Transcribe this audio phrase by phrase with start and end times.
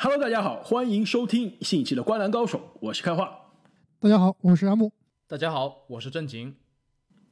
[0.00, 3.36] Hello，大家好，欢迎收听新一期的《观篮高手》，我是开化。
[3.98, 4.92] 大家好，我是阿木。
[5.26, 6.54] 大家好，我是正经。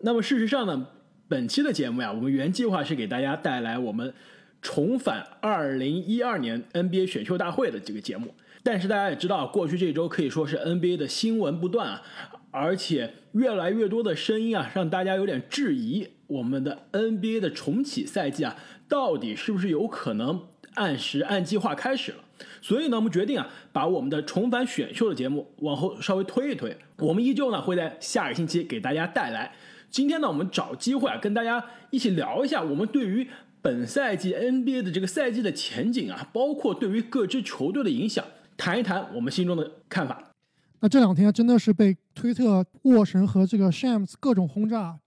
[0.01, 0.89] 那么事实上呢，
[1.29, 4.13] 本期的节目呀，我们原计划是给大家带来我们
[4.61, 8.35] 重返二零一二年 NBA 选秀大会的这个节目。
[8.65, 12.03] 但是大家也知道，过去这周可以说是 NBA 的新闻不断啊，
[12.51, 18.57] 而且越来越多的声音啊，让大家有点质疑我们的 NBA 的重启赛季啊，
[18.89, 22.25] 到底是不是有可能按时按计划开始了？
[22.61, 26.77] 所以呢，我们决定啊，把我们的重返选秀的节目往后稍微推一推。
[26.99, 29.55] 我们依旧呢会在下个星期给大家带来。
[29.91, 33.27] 今天呢，我们找机会啊，跟大家一起聊一下我们对于
[33.63, 38.25] 本赛季 NBA 的这个赛季的前景啊，包括对于各支球队的影响，
[38.57, 40.31] 谈一谈我们心中的看法。
[40.81, 44.99] 那这两天真的是被推特、沃神和这个 Shams 各种轰炸。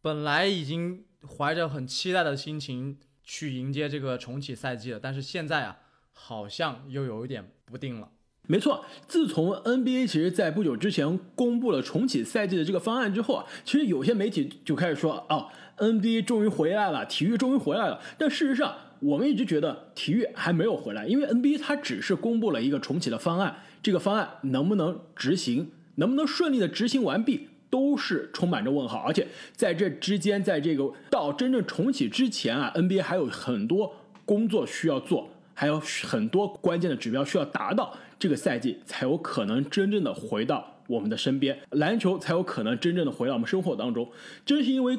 [0.00, 1.04] 本来已经
[1.38, 5.76] 怀着很期待的心情去迎接这个重启赛季了，但是现在啊。
[6.12, 8.08] 好像又有一点不定了。
[8.48, 15.46] 没错，自从 NBA 其实在不久之前公布了重启赛季的这个方案之后啊，其实有些媒体就开始说，哦
[15.78, 18.00] ，NBA 终于回来了，体育终于回来了。
[18.18, 28.98] 但事实上，我们一直觉得体育还没有回来，因为 NBA 它只是公布了一个重启的方案，这个方案能不能执行，能不能顺利的执行完毕，都是充满着问号。
[28.98, 35.28] 而且在这之间，在这个到真正重启之前啊，NBA 还有很多工作需要做。
[35.54, 44.10] 还有很多关键的指标需要达到，这个赛季才有可能真正的回到我们的身边，篮球才有可能真正的回到我们生活当中。
[44.44, 44.98] 正是因为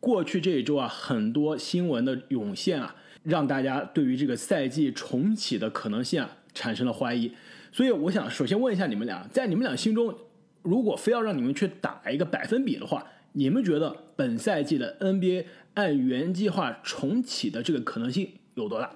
[0.00, 7.32] 过去这一周啊，很多新闻的涌现啊，让大家对于这个赛季重启的可能性啊产生了怀疑。
[7.70, 10.14] 所以我想首先问一下你们俩，在你们俩心中，
[10.62, 18.90] 如果非要让你们去打一个百分比的话，你们觉得本赛季的 NBA 按原计划重启的这个可能性有多大？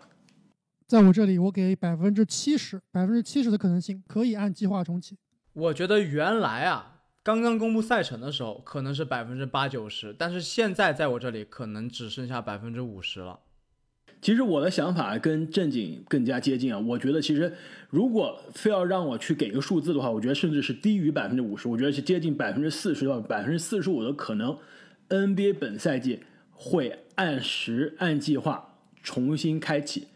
[0.87, 5.17] 在我这里，我给百分之七十，百分之七十的可能性可以按计划重启。
[5.55, 13.41] 我觉得原来啊，刚刚公布赛程的时候可能是百分之八九十，但是现在在我这里可能只剩下百分之五十了。
[14.21, 17.55] 其实我的想法跟正经更加接近啊，我觉得其实
[17.89, 24.59] 如果非要让我去给个数字的话，我觉得甚至是低于百分之五十，我觉得是接近百分之四十到百分之四十五的可能
[25.09, 30.09] ，NBA 本赛季会按时按计划重新开启。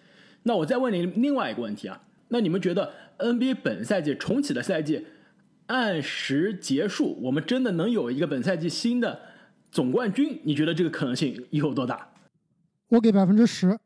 [0.49, 5.07] 那我再问你另外一个问题啊，那你们觉得 NBA 本赛季重启的赛季
[5.67, 9.21] 按时结束，我们真的能有一个本赛季新的
[9.71, 10.41] 总冠军？
[10.45, 12.15] 你觉得这个可能性有多大？
[12.89, 13.79] 我给百分之十。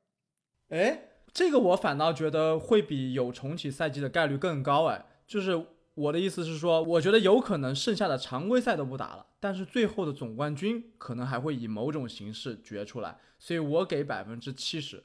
[0.68, 1.02] 哎，
[1.32, 4.84] 这个我反倒觉得会比有重启赛季的概率更高。
[4.86, 15.02] 哎，就是我的意思是说，我觉得有可能剩下的常规赛都不打了，但是最后的总冠军可能还会以某种形式决出来，所以我给百分之七十。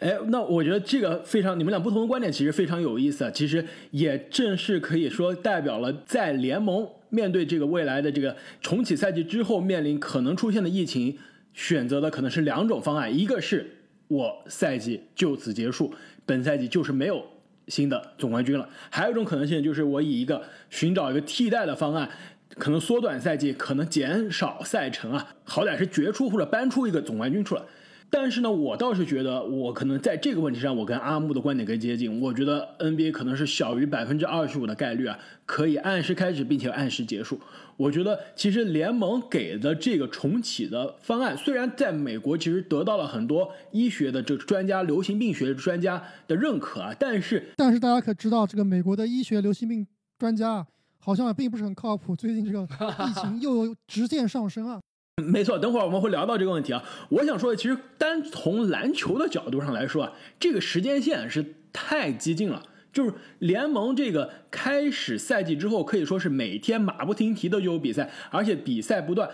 [0.00, 3.30] 哎，那我觉得这个非常，你们俩不同的观点其实非常有意思啊。
[3.30, 11.18] 其实也正是可以说代表了在联盟面对这个未来的这个重启赛季之后面临可能出现的疫情，
[11.52, 13.70] 选择的可能是两种方案：一个是
[14.08, 15.92] 我赛季就此结束，
[16.24, 17.22] 本赛季就是没有
[17.68, 22.08] 新的总冠军了；还有一种可能性就是我以一个寻找一个替代的方案，
[22.56, 27.60] 可能缩短赛季，可能减少赛程啊，好歹是决出或者搬出一个总冠军出来。
[28.12, 32.20] 但是呢，我倒是觉得，我可能在这个问题上，我跟阿木的观点更接近。
[32.20, 35.16] 我觉得 NBA 可能是小于百分之二十五的概率啊，
[35.46, 37.38] 可以按时开始，并且按时结束。
[37.76, 49.86] 我觉得其实联盟给的这个重启的方案，虽然在美国其实得到了很多医学的这个专家、流行病学专家的认可啊，但是但是大家可知道，这个美国的医学流行病
[50.18, 50.66] 专家
[50.98, 52.16] 好像也并不是很靠谱。
[52.16, 52.64] 最近这个
[53.08, 54.80] 疫情又直线上升啊。
[55.28, 56.82] 没错，等会儿我们会聊到这个问题啊。
[57.08, 62.62] 我想说的，其实单从篮球的角度上来说啊，这个时间线是太激进了。
[62.92, 69.30] 就是联盟这个开始赛季之后，可以说是每天马不停蹄的就有比赛，而且比赛不断，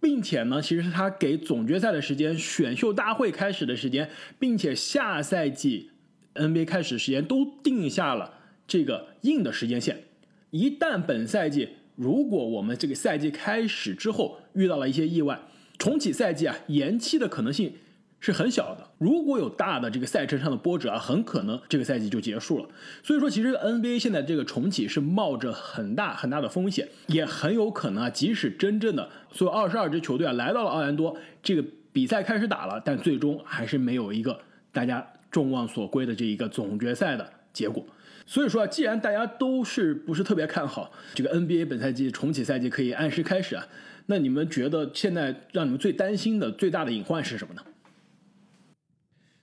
[0.00, 4.08] 并且呢，其实是他给总决赛的时间、选秀大会开始的时间，
[4.38, 5.90] 并且下赛季
[6.34, 8.34] NBA 开始时间都定下了
[8.68, 10.04] 这个硬的时间线。
[10.50, 11.70] 一旦本赛季，
[12.00, 15.38] 如果我们这个赛季开始之后遇到了一些意外，
[15.78, 17.74] 重启赛季啊，延期的可能性
[18.20, 18.88] 是很小的。
[18.96, 22.66] 如果有大的这个赛程上的波折啊，很可能这个赛季就结束了。
[23.02, 31.62] 所以说，其实 NBA 现在这个重启是冒着很大很大的风险，也很有可能啊，即使真正的所有二十二支球队啊来到了奥兰多，这个
[31.92, 34.40] 比赛开始打了，但最终还是没有一个
[34.72, 37.84] 大家众望所归的这一个总决赛的结果。
[38.30, 43.66] 所以说啊，既然大家都是不是特别看好这个 NBA 本赛季重启赛季可以按时开始啊，
[44.06, 47.64] 那你们觉得现在让你们最担心的最大的隐患是什么呢？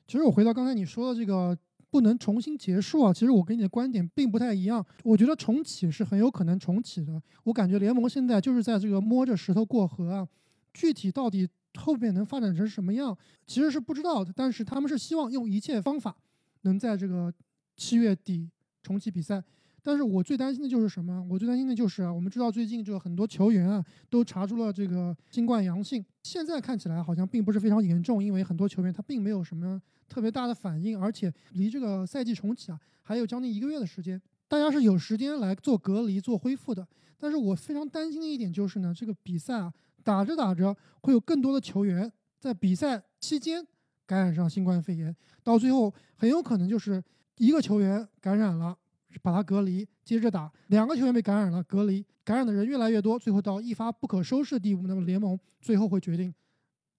[0.07, 1.57] 其实我回到刚才你说的这个
[1.89, 3.11] 不能重新结束啊。
[3.11, 7.21] 其实我跟你的观点并不太一样，我觉得重启是很有可能重启的。
[7.43, 10.25] 我感觉联盟现在就是在这个摸着石头过河啊，
[10.73, 11.45] 具体到底
[11.77, 14.31] 后面能发展成什么样，其实是不知道的。
[14.33, 16.15] 但是他们是希望用一切方法
[16.61, 17.33] 能在这个
[17.75, 18.49] 七月底
[18.87, 19.43] 重启比赛。
[19.83, 21.25] 但是我最担心的就是什么？
[21.29, 36.85] 我最担心的就是啊，我们知道最近这个很多球员啊都查出了这个新冠阳性，现在看起来好像并不是非常严重，因为很多球员他并没有什么特别大的反应，而且离这个赛季重启啊还有将近一个月的时间，大家是有时间来做隔离、做恢复的。
[37.17, 39.73] 但是我非常担心的一点就是呢，这个比赛啊
[40.03, 43.65] 打着打着会有更多的球员在比赛期间
[44.05, 47.01] 感染上新冠肺炎，到最后很有可能就是
[47.37, 48.77] 一个球员感染了。
[49.23, 50.51] 把他隔离，接着打。
[50.67, 54.85] 两个球员被感染了，隔离，感染的人越来越多，最后到一发不可收拾的地步。
[54.85, 56.31] 那么联盟最后会决定，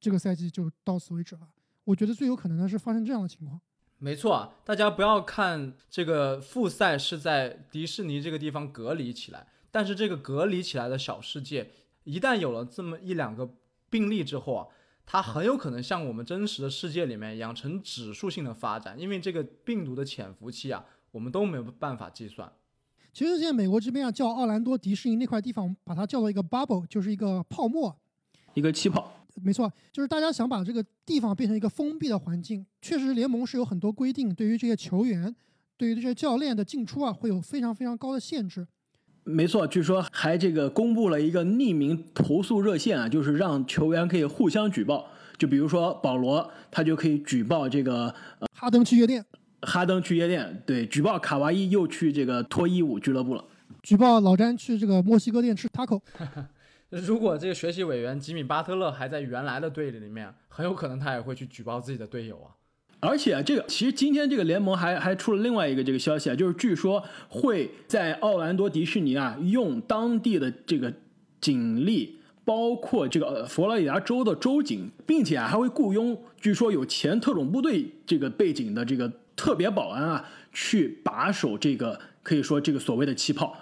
[0.00, 1.42] 这个赛季就到此为止了。
[1.84, 3.60] 我觉得最有可能的是发生这样的情况。
[3.98, 11.70] 没错，大家不要看这个复赛是在迪士尼这个地方隔离起来，但是这个隔离起来的小世界，
[12.02, 13.48] 一旦有了这么一两个
[13.88, 14.66] 病例之后啊，
[15.10, 20.84] 它很有可能像我们真实的世界里面一样成指数性的发展，因为这个病毒的潜伏期啊。
[21.10, 22.52] 我们都没有办法计算。
[23.14, 27.98] 其实现在美国这边啊，叫奥兰多迪士尼那块地方，把它叫做一个 bubble，就是一个泡沫，
[28.52, 29.10] 一个气泡。
[29.36, 32.64] 没错，就是大家想把这个地方变成一个封闭的环境。
[32.82, 35.34] 确实，联盟是有很多规定，对于这些球员，
[35.78, 38.68] 对于这些教练的进出啊，会有非常非常高的限制。
[39.24, 45.06] 没错，据说还这个公布了一个匿名投诉热线啊，就是让球员可以互相举报。
[45.36, 48.12] 就比如说保罗，他就可以举报这个
[48.54, 49.24] 哈登去夜店。
[49.62, 53.44] 哈登去夜店，对，举报卡哇伊又去这个脱衣舞俱乐部了。
[53.82, 56.00] 举报老詹去这个墨西哥店吃 taco。
[56.90, 62.56] 如果这个学习委员吉米巴特勒还在原来的队里面，很有可能他也会去举报自己的队友啊。
[63.00, 70.92] 而且啊这个其实今天这个联盟还还出了另外一个这个消息啊，就是据说会在奥兰多迪士尼啊用当地的这个
[71.40, 79.12] 警力，包括这个佛罗里达州的州警，并且啊还会雇佣据说有前特种部队这个背景的这个。
[79.38, 83.56] 特别保安啊，去把守这个，可以说这个所谓的气泡，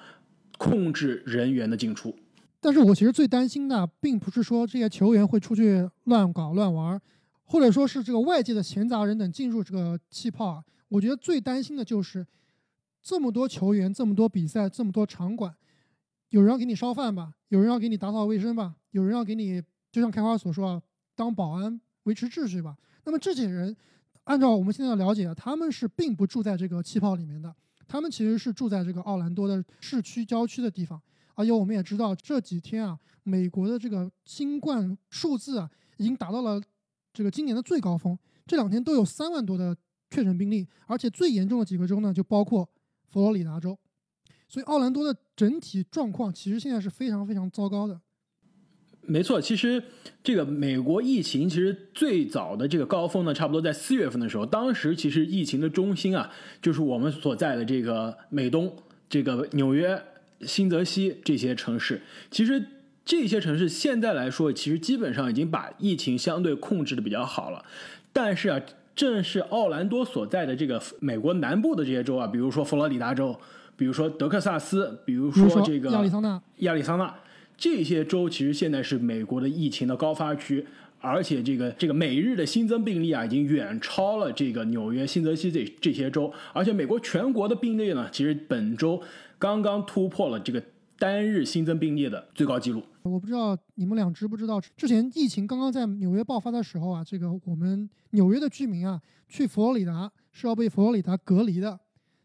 [0.57, 2.17] 控制人员的进出。
[2.63, 6.99] 但是我其实最担心的，并不是说这些球员会出去乱搞乱玩，
[7.47, 10.65] 或者说是这个外界的闲杂人等进入这个气泡啊。
[10.89, 12.27] 我觉得最担心的就是
[13.03, 15.55] 这么多球员，这么多比赛，这么多场馆，
[16.29, 20.83] 有人要给你烧饭吧，有人要给你打扫卫生吧，有人要给你，就像开花所说啊，
[21.15, 22.77] 当保安维持秩序吧。
[23.05, 23.77] 那么这些人。
[24.27, 27.55] 按照我们现在的了解啊，他们是并不住在这个气泡里面的，
[27.87, 31.01] 他们其实是住在这个奥兰多的市区郊区的地方。
[31.37, 36.61] 而且我们也知道，这几天啊，美国的这个新冠数字啊，已经达到了
[37.17, 39.75] 这个今年的最高峰，这两天都有三万多的
[40.11, 42.69] 确诊病例，而且最严重的几个州呢，就包括
[43.09, 43.79] 佛罗里达州。
[44.47, 47.99] 所以奥兰多的整体状况其实现在是非常非常糟糕的。
[49.01, 49.83] 没错，其实
[50.23, 54.45] 这个美国疫情其实最早的这个高峰呢，差不多在四月份的时候。
[54.45, 56.31] 当时其实疫情的中心啊，
[56.61, 58.77] 就是我们所在的这个美东，
[59.09, 59.99] 这个纽约、
[60.43, 62.03] 新泽西这些城市。
[62.31, 62.63] 其实
[63.07, 67.65] 这些城市现在来说，其实基本上已经把疫情相对控制的比较好了。
[68.13, 68.61] 但是啊，
[68.97, 73.39] 正是奥兰多所在的这个美国南部的这些州啊，比如说佛罗里达州，
[73.77, 77.15] 比如说德克萨斯，比如说这个亚利桑那，亚利桑那。
[77.57, 80.67] 这些州其实现在是美国的疫情的高发区，
[81.01, 86.31] 而且这个这个每日的新增病例啊，已经远超了这个纽约、新泽西这这些州。
[86.53, 89.01] 而且美国全国的病例呢，其实本周
[89.39, 90.63] 刚刚突破了这个
[90.99, 92.83] 单日新增病例的最高纪录。
[93.03, 101.79] 我不知道你们俩知不知道，之前疫情刚刚在纽约爆发的时候啊，这个我们纽约的居民啊，去佛罗里达是要被佛罗里达隔离的。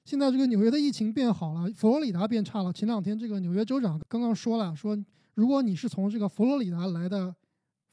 [0.03, 2.73] 现在这个纽约的疫情变好了，佛罗里达变差了。
[2.73, 4.97] 前两天这个纽约州长刚刚说了，说。
[5.33, 7.33] 如果你是从这个佛罗里达来的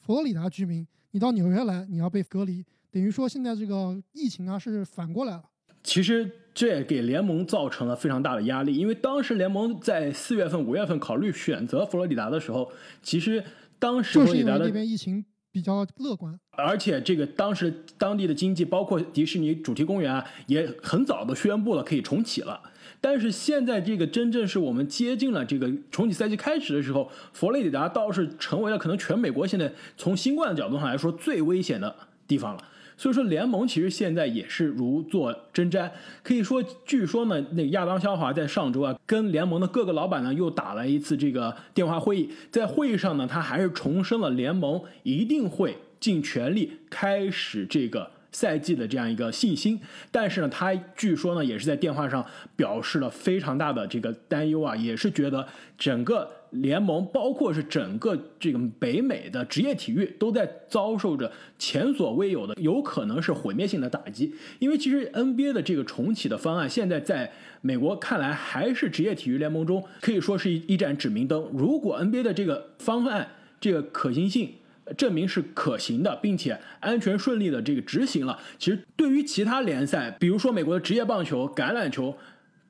[0.01, 5.45] 佛罗里达居民，你到纽约来，你要被隔离，等于说现在这个疫情啊是反过来了。
[5.85, 6.29] 其实
[6.59, 12.69] 这也给联盟造成了非常大的压力，因为当时联盟在四月份、五月份考虑选择佛罗里达的时候，
[13.01, 13.45] 其实
[13.79, 22.61] 当时佛罗里达那边疫情比较乐观，而且这个当时当地的经济，包括迪士尼主题公园啊，也很早的宣布了可以重启了。
[23.01, 31.95] 但是现在这个真正是我们接近了这个重启赛季开始的时候，佛罗里达倒是成为了可能全美国现在从新冠的角度上来说最危险的
[32.27, 32.65] 地方了。
[32.99, 35.89] 所以说联盟其实现在也是如坐针毡，
[36.25, 52.25] 可以说，据说呢，那个亚当肖华在上周啊跟联盟的各个老板呢又打了一次这个电话会议，在会议上呢他还是重申了联盟一定会尽全力开始这个赛季的这样一个信心，但是呢，他据说呢也是在电话上
[52.57, 55.47] 表示了非常大的这个担忧啊，也是觉得
[55.79, 64.35] 整个联盟，包括是整个这个北美的职业体育都在遭受着前所未有的，有可能是毁灭性的打击。
[64.59, 71.49] 因为其实 NBA 的这个重启的方案，现在在美国看来还是职业体育联盟中可以说是一一盏指明灯。
[71.53, 73.29] 如果 NBA 的这个方案
[73.61, 74.55] 这个可行性，
[74.97, 78.39] 证明是可行的，并且安全顺利的这个执行了。
[78.59, 82.17] 其实对于其他联赛，比如说美国的职业棒球、橄榄球、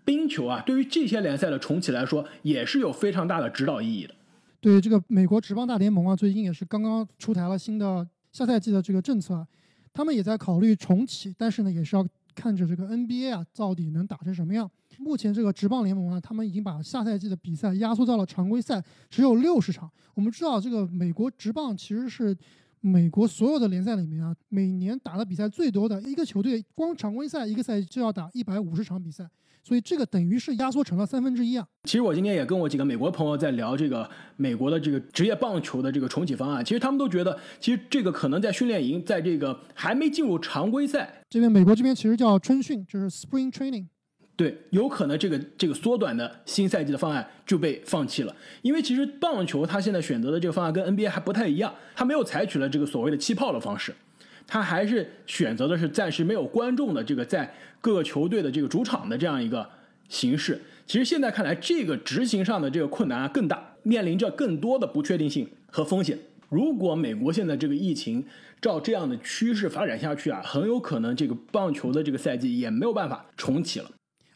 [0.09, 4.15] 冰球啊，对于这些联赛的重启来说，也是有非常大的指导意义的。
[4.59, 9.47] 对这个美国职棒大联盟啊，最近也是刚刚出台了新的下赛季的这个政策，
[9.93, 12.03] 他们也在考虑重启，但是呢，也是要
[12.35, 14.71] 看着这个 NBA 啊到底能打成什么样。
[14.97, 19.91] 目前这个职棒联盟啊，他们已经把下赛季的比赛压缩到了常规赛只有六十场。
[20.15, 22.35] 我们知道，这个美国职棒其实是
[22.81, 29.29] 美国所有的联赛里面啊，每年打的比赛最多的一个球队，光常规赛一个赛季就要打一百五十场比赛，
[29.63, 31.67] 所以这个等于是压缩成了三分之一啊。
[31.85, 43.87] 其实我今天也跟我几个美国朋友在聊这个美国的这个职业棒球的这个重启方案，其实他们都觉得，其实这个可能在训练营，在这个还没进入常规赛这边，美国这边其实叫春训，就是 Spring Training。
[44.39, 53.93] 对，有可能这个这个缩短的新赛季的方案就被放弃了，因为其实棒球它现在选择的这个方案跟 NBA 还不太一样，它没有采取了这个所谓的气泡的方式，
[54.47, 59.69] 它还是选择的是暂时没有观众的这个在各个球队的这个主场的这样一个
[60.09, 60.61] 形式。
[60.87, 66.17] 其实现在看来，这个执行上的这个困难啊更大，面临着更多的不确定性和风险。
[66.49, 68.25] 如果美国现在这个疫情
[68.61, 73.91] 照这样的趋势发展下去啊，很有可能这个棒球的这个赛季也没有办法重启了。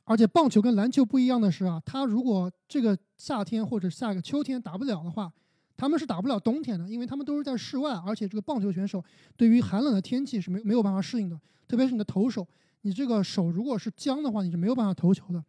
[0.05, 5.33] 而且棒球跟篮球不一样的是啊，它如果这个夏天或者下个秋天打不了的话，
[5.77, 9.03] 他们是打不了冬天的，因为他们都是在室外，而且这个棒球选手
[9.37, 12.47] 对于寒冷的天气是没没有办法适应的，特别是你的投手，
[12.83, 15.43] 你这个手如果是僵的话，你是没有办法投球的。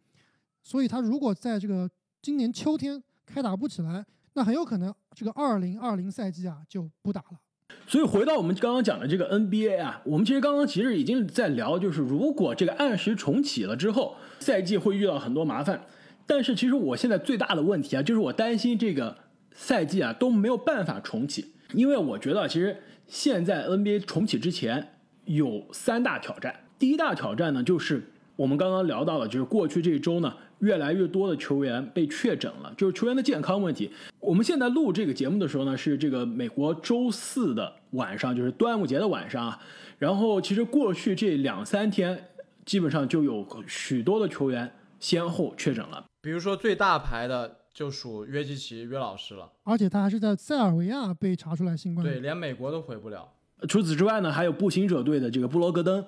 [0.62, 1.90] 所以他如果在这个
[2.22, 7.38] 今年秋天开打不起来，那很有可能这个二零二零赛季啊就不打了。
[7.86, 15.84] 所以回到我们刚刚讲的这个 NBA 啊，我们其实刚刚其实已经在聊，就是如果这个按时重启了之后，赛季会遇到很多麻烦。
[16.26, 19.18] 但是其实我现在最大的问题啊，就是我担心这个
[19.52, 24.94] 赛季啊都没有办法重启，因为我觉得其实现在 NBA 重启之前
[25.26, 26.60] 有三大挑战。
[26.78, 30.34] 第一大挑战呢，就是我们刚刚聊到了，就是过去这一周呢。
[30.60, 33.90] 越来越多的球员被确诊了，就是球员的健康问题。
[34.18, 39.60] 我们现在录这个节目的时候呢，是这个美国周四的晚上，就是端午节的晚上啊。
[39.98, 42.28] 然后其实过去这两三天，
[42.64, 46.02] 基本上就有许多的球员先后确诊了。
[46.22, 52.06] 比如说最大牌的就属约基奇约老师了，而且他还是在塞尔维亚被查出来新冠。
[52.06, 53.28] 对，连美国都回不了。
[53.68, 56.02] 除此之外呢，还有步行者队的这个布罗格登，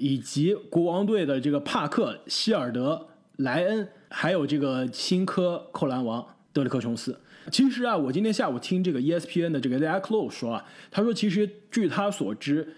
[0.00, 3.88] 以及国王队的这个帕克希尔德莱恩。
[4.12, 7.16] 还有这个新科扣篮王德里克琼斯。
[7.52, 12.74] 其实啊，我今天下午听这个 ESPN 的这个 l e a Close 说啊，他说其实据他所知，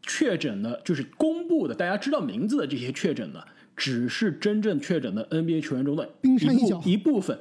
[0.00, 3.46] 确诊的，就是公布的，大家知道名字的这些确诊的，
[3.76, 7.38] 只是真正确诊的 NBA 球员中的冰山一角一部分。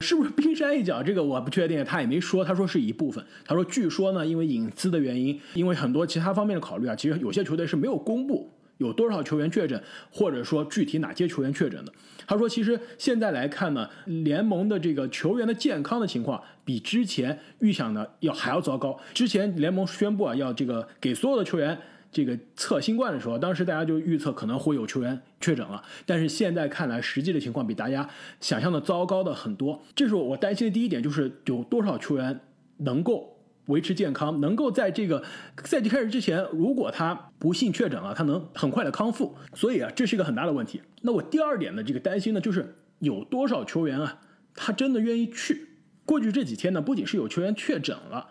[0.00, 1.02] 是不是冰山一角？
[1.02, 2.42] 这个我不确定，他也没说。
[2.42, 3.22] 他说是一部分。
[3.44, 8.50] 他说据说呢，因为隐私的原因，因为很多其他方面的考虑啊，其实有些球队是没有公布。
[8.78, 9.80] 有多少球员确诊，
[10.10, 11.92] 或者说具体哪些球员确诊的？
[12.26, 18.98] 他说，其实现在来看呢，联盟的这个球员的健康的情况比之前预想的要还要糟糕。
[19.14, 21.78] 之前联盟宣布啊，要这个给所有的球员
[22.12, 25.82] 这个测新冠的时候，当时大家就预测可能会有球员确诊了。
[26.04, 28.08] 但是现在看来，实际的情况比大家
[28.40, 29.82] 想象的糟糕的很多。
[29.94, 32.38] 这是我担心的第一点，就是有多少球员
[32.76, 33.37] 能够。
[33.68, 35.22] 维持健康，能够在这个
[35.64, 39.34] 赛季开始之前，如果他不幸确诊了，他能很快的康复。
[39.54, 40.82] 所以啊，这是一个很大的问题。
[41.02, 44.20] 那我第二点的这个担心呢，就是有多少球员啊，
[44.54, 45.68] 他真的愿意去？
[46.04, 48.28] 过去这几天呢，不仅是有球员确诊了，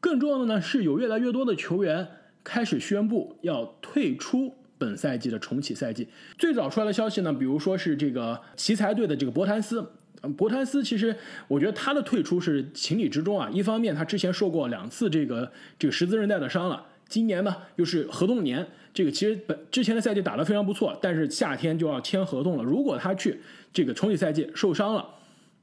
[0.00, 2.08] 更重要的呢是有越来越多的球员
[2.42, 6.08] 开始宣布要退出本赛季的重启赛季。
[6.36, 9.92] 最早出来的消息呢，比如说是这个奇才队的这个博谭斯。
[10.36, 11.16] 博坦斯其实，
[11.48, 13.50] 我觉得他的退出是情理之中啊。
[13.52, 22.62] 一方面，他之前受过两次这个这个十字韧带的伤了，今年呢又是合同年，这个其实本之前的赛季打得非常不错，但是夏天就要签合同了。
[22.62, 23.40] 如果他去
[23.72, 25.08] 这个重启赛季受伤了，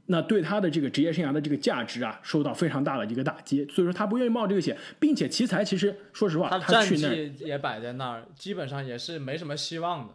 [0.07, 3.63] 那对他的这个职业生涯的这个价值啊，受到非常大的一个打击。
[3.65, 10.13] 所以说他不愿意冒这个险，并且奇才其实说实话，他战绩也摆在那儿，基本上也是没什么希望的。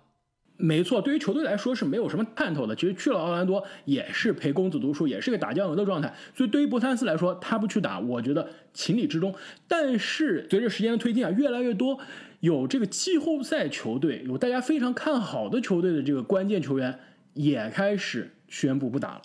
[0.57, 2.77] 没错，对于球队来说是没有什么盼头的。
[2.77, 6.15] 其实去了奥兰多也是陪公子读书，也是个打酱油的状态。
[6.35, 9.35] 所以对于博三斯来说，他不去打，我觉得情理之中。
[9.67, 11.99] 但是随着时间的推进啊，越来越多
[12.39, 17.01] 有这个季后赛球队，有大家非常看好的球队的这个关键球员
[17.35, 19.23] 也开始宣布不打了。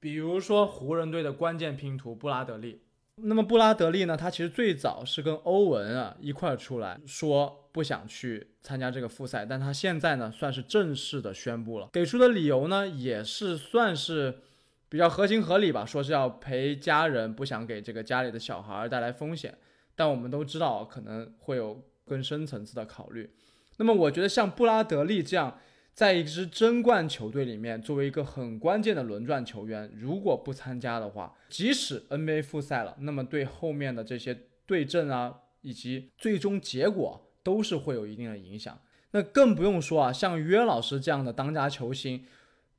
[0.00, 2.80] 比如说湖人队的关键拼图布拉德利。
[3.22, 4.16] 那么布拉德利呢？
[4.16, 14.38] 他其实最早是跟欧文啊一块出来说不想去参加这个复赛，但他现在呢算是正式的宣布了，给出的理由呢也是算是
[14.88, 19.58] 比较合情合理吧，说是要陪家人，不想给这个家里的小孩带来风险。
[19.94, 23.28] 但我们都知道可能会有更深层次的考虑。
[23.76, 25.58] 那么我觉得像布拉德利这样。
[25.96, 38.76] 在一支争冠球队里面，作为一个很关键的轮转球员，如果不参加的话，即使 NBA 复赛了，那么对后面的这些对阵啊，以及最终结果都是会有一定的影响。
[39.12, 42.24] 那更不用说啊，像约老师这样的当家球星，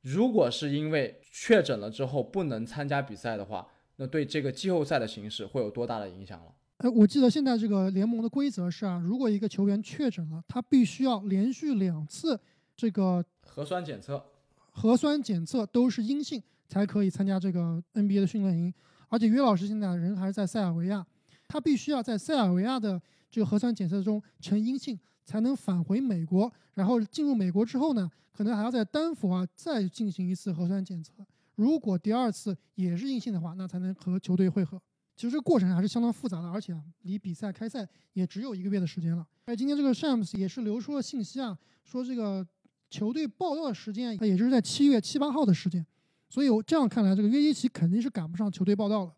[0.02, 6.52] 如果是因为确诊了之后不能参加比赛的话，那对这个季后赛的形势会有多大的影响了？
[6.76, 12.38] 哎，我记得现在这个联盟的规则是啊，如果一个球员确诊了，他必须要连续两次。
[12.76, 14.24] 这个核酸检测，
[14.70, 18.72] 核酸检测都是阴性才可以参加这个 NBA 的训练营。
[19.08, 21.04] 而且约老师现在人还是在塞尔维亚，
[21.48, 26.50] 他必须要在塞尔维亚的这个核酸检测中呈阴性，才能返回美国。
[26.74, 31.12] 然后进入美国之后呢，可能还要在丹佛啊再进行一次核酸检测。
[31.54, 34.80] 如果第二次也是阴性的话，那才能和球队会合。
[35.16, 39.26] 其实这个过程还是相当复杂的，而且啊离比赛开赛也只有一个月的时间了。
[39.46, 42.46] 而今天这个 Shams 也是流出了信息啊，说这个。
[42.90, 45.84] 球队报道的时间，也就是在七月七八号的时间，
[46.30, 49.14] 所以我这样看来，这个约基奇肯定是赶不上球队报道了。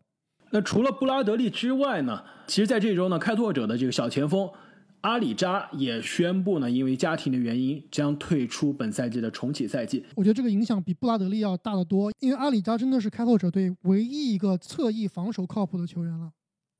[0.51, 2.21] 那除了布拉德利之外呢？
[2.47, 4.49] 其实，在这周呢，开拓者的这个小前锋
[4.99, 10.05] 阿里扎也宣布呢，因为家庭的原因将退出本赛季的重启赛季。
[10.15, 16.31] 我觉得这个影响比布拉德利要大得多，因为阿里扎真的是开拓者队唯一一个侧翼防守靠谱的球员了。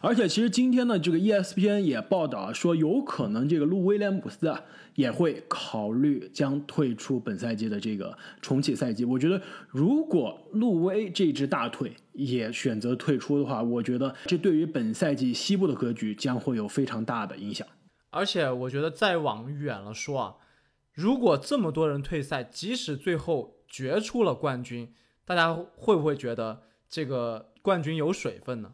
[0.04, 4.64] 而且，其实今天呢，这个 ESPN 也报道说，有可能这个路威廉姆斯啊
[4.96, 9.06] 也会考虑将退出本赛季的这个重启赛季。
[9.06, 17.68] 我觉得，如果路威这支大腿也选择退出的话，我觉得这对于本赛季西部的格局将会有非常大的影响。
[18.10, 20.36] 而且，我觉得再往远了说啊，
[20.94, 24.92] 如果这么多人退赛，即使最后决出了冠军，
[25.26, 28.74] 大家会不会觉得这个冠军有水分呢？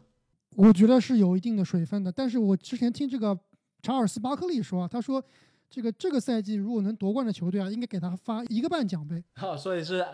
[0.56, 3.38] 我觉得是有一定的水分的，但是我之前听这个
[3.82, 5.22] 查尔斯巴克利说，他说
[5.70, 9.22] 这个这个赛季如果能夺冠的球队啊，应该给他发一个半奖杯。
[9.36, 10.04] 好，所以是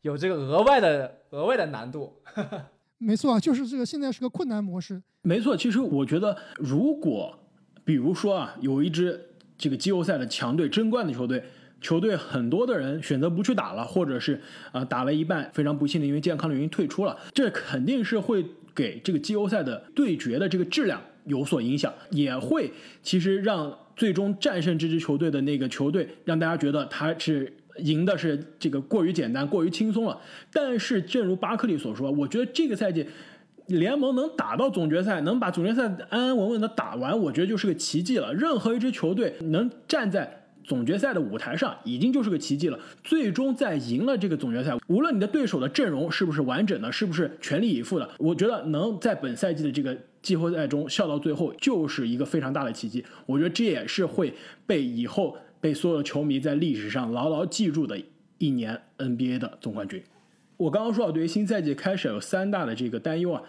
[0.00, 2.20] 有这个额外的额外的难度。
[2.98, 5.00] 没错啊，就是这个现在是个困难模式。
[5.22, 7.38] 没错，其实我觉得，如果
[7.84, 9.20] 比如说啊，有一支
[9.56, 11.44] 这个季后赛的强队争冠的球队，
[11.80, 14.40] 球队很多的人选择不去打了，或者是
[14.72, 18.44] 啊打了一半，非常不幸的因为健康的原因退出了，这肯定是会。
[18.74, 22.70] 给这个季后赛的对决的这个质量有所影响，也会
[23.02, 30.18] 其实让最终战胜这支球队的那个球队，让大家觉得他是赢的是这个过于简单、过于轻松了。
[30.52, 33.06] 但是，正如巴克利所说，我觉得这个赛季
[33.66, 38.34] 联盟能打到总决赛，能把总决赛安安稳稳的打完，我觉得就是个奇迹了。
[38.34, 40.41] 任何一支球队能站在。
[40.64, 42.78] 总决赛的舞台上已经就是个奇迹了。
[43.02, 53.04] 最终在赢了这个总决赛，无论你的对手的阵容是不是完整的，是不是全力以赴的，我觉得能在本赛季的这个季后赛中笑到最后，就是一个非常大的奇迹。
[53.26, 54.32] 我觉得这也是会
[54.66, 58.00] 被以后被所有的球迷在历史上牢牢记住的
[58.38, 60.02] 一年 NBA 的总冠军。
[60.56, 63.42] 我刚刚说到，对于新赛季开始有三大的这个担忧啊。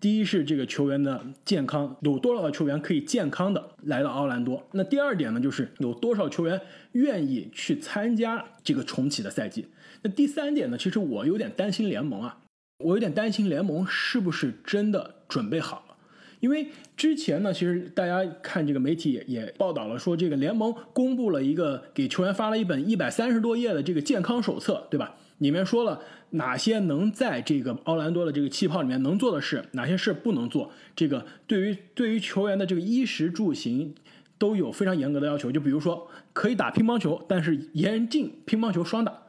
[0.00, 4.62] 第一是这个球员的健康，有多少的球员可以健康的来到奥兰多？
[4.72, 6.60] 那第二点呢，就是有多少球员
[6.92, 9.66] 愿意去参加这个重启的赛季？
[10.02, 12.38] 那第三点呢，其实我有点担心联盟啊，
[12.84, 15.96] 我有点担心联盟是不是真的准备好了？
[16.38, 25.16] 因为之前呢，其实大家看这个媒体也也报道了，说这个联盟公布了一个给球员发了一本一百三十多页的这个健康手册，对吧？
[25.38, 26.00] 里面说了。
[26.32, 30.70] 哪些能在这个奥兰多的这个气泡里面能做的事，哪些事不能做？
[30.94, 33.94] 这个对于对于球员的这个衣食住行
[34.36, 35.50] 都有非常严格的要求。
[35.50, 39.22] 就比如说，可以打乒乓球，但是严禁乒乓球双打，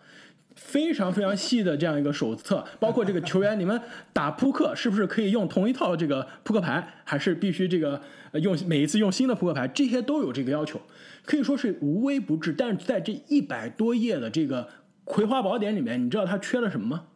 [0.56, 2.66] 非常非常细的这样一个手册。
[2.82, 3.80] 包括这个球员，你们
[4.12, 8.02] 打扑克是不是可以用同一套这个扑克牌，还是必须这个
[8.34, 9.66] 用每一次用新的扑克牌？
[9.70, 10.82] 这些都有这个要求，
[11.24, 12.52] 可以说是无微不至。
[12.52, 14.64] 但是在这一百多页的这个。
[15.10, 17.08] 《葵花宝典》里面，你知道他缺了什么吗？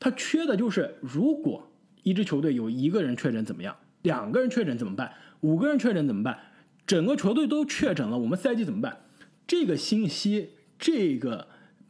[0.00, 1.70] 他缺的就是，如果
[2.02, 3.76] 一支球队有一个人确诊怎么样？
[4.00, 5.12] 两个人确诊怎么办？
[5.40, 6.38] 五个人确诊怎么办？
[6.86, 9.00] 整个球队都确诊了，我们赛季怎么办？
[9.46, 11.46] 这个信息这个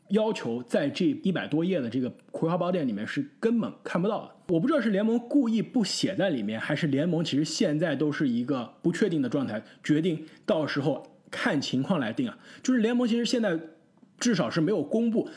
[0.08, 4.34] 要求在这一百多页的这个《葵花宝典》里面是根本看不到的。
[4.48, 12.36] 我不知道是联盟故意不写在里面，还是联盟其实现在都是一个不确定的状态，决定到时候看情况来定啊。
[12.64, 13.56] 就是联盟其实现在
[14.20, 15.28] 至少是没有公布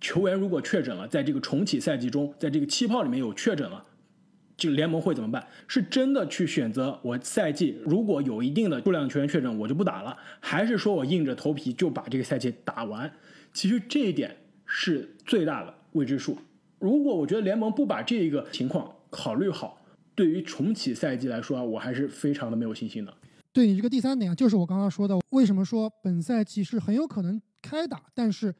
[0.00, 3.82] 球员如果确诊了，在这个重启赛季中，在这个气泡里面有确诊了。
[4.54, 5.44] 这个联盟会怎么办？
[5.66, 13.10] 是真的去选择我赛季如果有一定的数量球员确诊，我就不打了，还是说我硬着头皮就把这个赛季打完？
[13.52, 16.36] 其实这一点是最大的未知数。
[16.78, 19.80] 如果我觉得联盟不把这一个情况考虑好，
[20.14, 23.12] 对于重启赛季来说，我还是非常的没有信心的。
[23.52, 28.54] 对你这个第三点，就是我刚刚说的，为什么说本赛季是很有可能开打，但是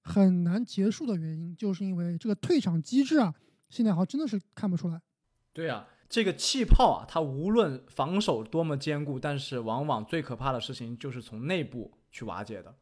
[0.00, 3.34] 很难结束的原因，就是因为这个退场机制啊，
[3.68, 5.00] 现在好像真的是看不出来。
[5.52, 12.74] 对啊，这个气泡啊，它无论防守多么坚固，但是往往最可怕的事情就是从内部去瓦解的。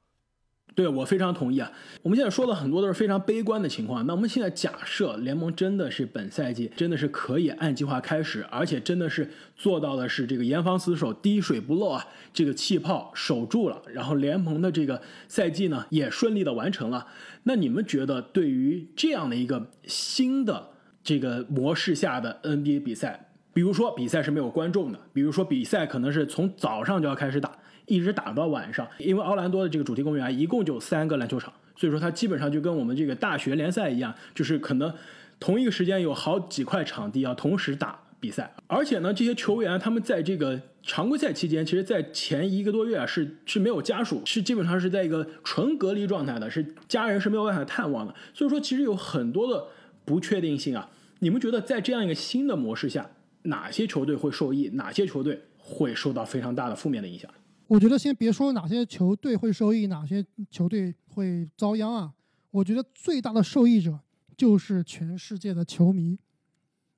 [0.75, 1.71] 对我非常同意啊！
[2.03, 4.05] 我们现在说的很多都是非常悲观的情况。
[4.07, 17.07] 那我们现在假设联盟真的是本赛季真的是可以按计划开始，而且真的是做到的是这个严防死守、滴水不漏啊，这个气泡守住了，然后联盟的这个赛季呢也顺利的完成了。
[17.45, 20.71] 那你们觉得对于这样的一个新的
[21.05, 27.57] 这个模式下的 NBA 比赛，比如说比赛是没有观众的，比如说比赛可能是从早上就要开始打。
[27.87, 34.93] 一直打到晚上，因为奥兰多的这个主题公园一共就三个篮球场，所以说它基本上就跟我们这个大学联赛一样，就是可能
[35.39, 38.55] 同一个时间有好几块场地要同时打比赛。
[38.67, 48.15] 而且呢，这些球员他们在这个常规赛期间，其实，在前一个多月啊是是没有家属，是基本上是在一个纯隔离状态的，是家人是没有办法探望的。
[48.33, 49.67] 所以说，其实有很多的
[50.05, 50.91] 不确定性啊。
[51.21, 53.11] 你们觉得在这样一个新的模式下，
[53.43, 57.31] 哪些球队会受益，哪些球队会受到非常大的负面的影响？
[57.67, 62.13] 我觉得先别说哪些球队会受益，哪些球队会遭殃啊！
[62.51, 63.99] 我觉得最大的受益者
[64.37, 66.19] 就是全世界的球迷。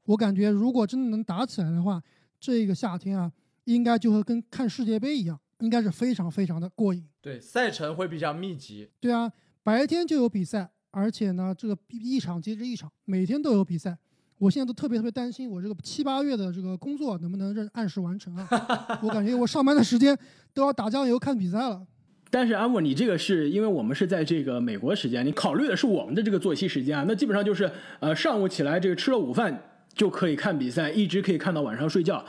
[0.04, 2.02] 我感觉如果真的能打起来的话，
[2.40, 3.32] 这个夏天啊，
[3.64, 7.08] 应该就会跟看世界杯一样，应该是非常非常的过瘾。
[7.20, 8.90] 对，赛程会比较密集。
[9.00, 13.96] 对啊，白天就有比赛，而且呢，这个一场接着一场，每天都有比赛。
[14.38, 18.46] 我现在都特别特别担心，我这个七八月的这个工作能不能认按时完成啊？
[19.02, 20.16] 我感觉我上班的时间
[20.52, 21.80] 都要打酱油看比赛了。
[22.28, 27.04] 但是阿莫，你这个是因为我们是在这个美国时间，你考虑的是我们的这个作息时间啊。
[27.08, 27.70] 那基本上就是
[28.00, 29.58] 呃上午起来这个吃了午饭
[29.94, 32.22] 就可以看比赛，一直可以看到晚上睡觉。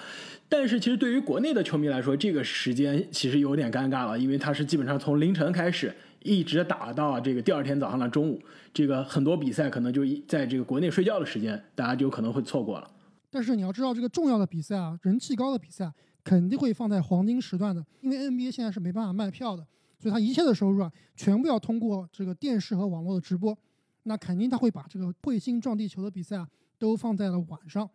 [0.47, 5.93] 但是其实对于国内的球迷来说，这个时间其实有点尴尬了，因为它是基本上从凌晨开始。
[6.23, 8.41] 一直打到这个第二天早上的中午，
[8.73, 12.91] 这个很多比赛可能就一在这个国内睡觉的时间，大家就可能会错过了。
[13.30, 15.91] 但是你要知道，这个重要的比赛啊，人气高的比赛
[16.23, 19.65] 肯定会放在黄金时段的，因为 NBA 现在是没办法卖票的，
[19.99, 23.58] 所以它一切的收入啊，全部要通过这个电视和网络的直播。
[24.03, 26.47] 那肯定他会把这个彗星撞地球的比赛啊，
[26.80, 27.89] 都放在了晚上，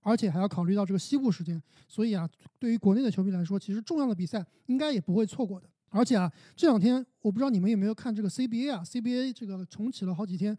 [0.00, 1.60] 而且还要考虑到这个西部时间。
[1.88, 2.28] 所以啊，
[2.60, 5.68] 对于国内的球迷来说，其实重要的比赛应该也不会错过的。
[5.90, 10.56] 而且啊，这两天我不知道你们有没有看这个 CBA 啊，CBA 这个重启了好几天，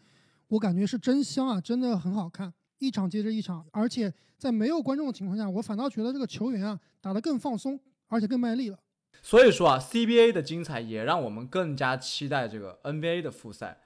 [0.48, 3.66] 我感觉是真香啊，真的很好看，一场接着一场。
[3.72, 8.80] 而且在没有观众的情况下，我反倒觉得这个球员啊打得更放松，而且更卖力了。
[9.22, 13.82] 所以说啊，CBA 的精彩也让我们更加期待这个 NBA 的复赛。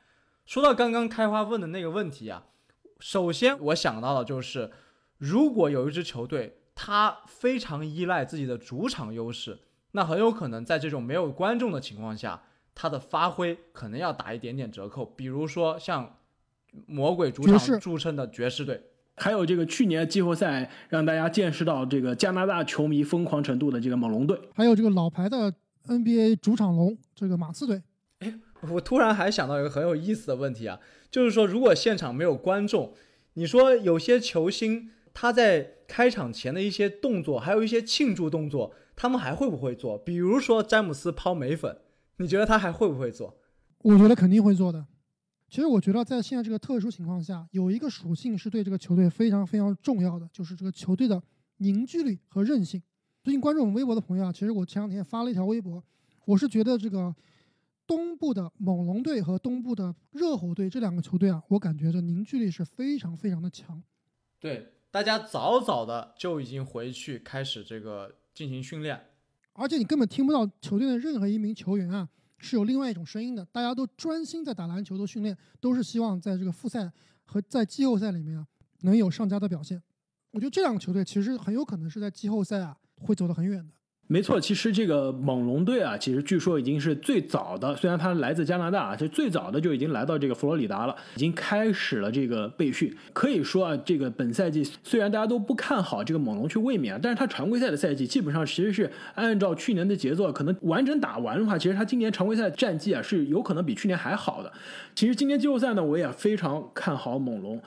[0.45, 2.45] 说到刚刚开花问的那个问题啊，
[2.99, 4.71] 首先我想到的就是，
[5.17, 9.59] 如果有一支球队，他非常依赖自己的主场优势。
[9.93, 15.05] 那很有可能在这种没有观众的情况下，他的发挥可能要打一点点折扣。
[15.05, 16.17] 比如说像
[16.85, 18.81] 魔鬼主场著称的爵士队，
[19.17, 25.53] 还有这个去年季后赛让大家见识到这个加拿大球迷疯狂程度的这个猛龙队，还有这个老牌的
[25.87, 27.81] NBA 主场龙这个马刺队。
[28.19, 28.33] 哎，
[28.69, 32.93] 我突然还想到一个很有意思的问题啊，就是说如果现场没有观众，
[33.33, 38.73] 你说有些球星他在开场前的一些动作，还有一些庆祝动作。
[38.95, 39.97] 他们还会不会做？
[39.97, 41.77] 比如说詹姆斯抛眉粉，
[42.17, 43.37] 你觉得他还会不会做？
[43.79, 44.85] 我觉得肯定会做的。
[45.49, 51.21] 其实我觉得在现在这个特殊情况下，有一个属性是对这个球队非常非常重要的，就是这个球队的
[51.57, 52.81] 凝聚力和韧性。
[53.23, 55.83] 最近关注我们微博的朋友啊，其实我前两天发了一条微博，
[56.25, 57.13] 我是觉得这个
[57.85, 63.83] 东部的猛龙队和东部的热火队这两个球队啊，我感觉这凝聚力是非常非常的强。
[64.39, 68.15] 对，大家早早的就已经回去开始这个。
[68.33, 68.99] 进行训练，
[69.53, 76.91] 而且你根本听不到球队的任何一名球员啊是有另外一种声音的，大家都专心在打篮球，的训练，都是希望在这个复赛
[77.25, 78.47] 和在季后赛里面啊
[78.81, 79.81] 能有上佳的表现。
[80.31, 83.73] 我觉得这两个球队其实很有可能是在季后赛啊会走得很远的。
[84.11, 92.93] 没错，其实这个猛龙队啊，其实据说已经是最早的，虽然他来自加拿大啊，就最早的就已经来到这个佛罗里达了，已经开始了这个备训。
[93.13, 104.51] 可以说啊，这个本赛季虽然大家都不看好这个猛龙去卫冕，但是他常规赛的赛季基本上其实是按照去年的节奏，可能完整打完的话，其实他今年常规赛战绩啊是有可能比去年还好的。
[104.93, 107.61] 其实今年季后赛呢，我也非常看好猛龙。